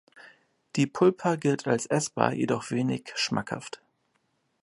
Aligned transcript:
Die 0.77 0.87
Pulpa 0.87 1.35
gilt 1.35 1.67
als 1.67 1.85
essbar, 1.85 2.33
jedoch 2.33 2.71
wenig 2.71 3.11
schmackhaft. 3.17 3.83